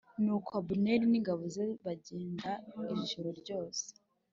[0.23, 2.51] Nuko Abuneri n’ingabo ze bagenda
[3.03, 3.85] ijoro ryose